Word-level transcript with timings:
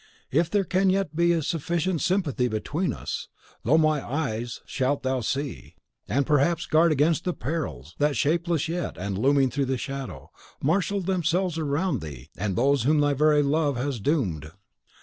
If 0.31 0.49
there 0.49 0.63
can 0.63 0.89
yet 0.89 1.15
be 1.15 1.39
sufficient 1.41 2.01
sympathy 2.01 2.47
between 2.47 2.91
us, 2.91 3.27
through 3.63 3.77
MY 3.77 4.03
eyes 4.03 4.59
shalt 4.65 5.03
thou 5.03 5.21
see, 5.21 5.75
and 6.07 6.25
perhaps 6.25 6.65
guard 6.65 6.91
against 6.91 7.23
the 7.23 7.35
perils 7.35 7.93
that, 7.99 8.15
shapeless 8.17 8.67
yet, 8.67 8.97
and 8.97 9.15
looming 9.15 9.51
through 9.51 9.65
the 9.65 9.77
shadow, 9.77 10.31
marshal 10.59 11.01
themselves 11.01 11.59
around 11.59 12.01
thee 12.01 12.31
and 12.35 12.55
those 12.55 12.81
whom 12.81 12.99
thy 12.99 13.13
very 13.13 13.43
love 13.43 13.77
has 13.77 13.99
doomed. 13.99 14.49